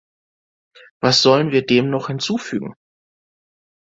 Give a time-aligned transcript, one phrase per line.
[0.99, 2.73] Was sollen wir dem noch hinzufügen?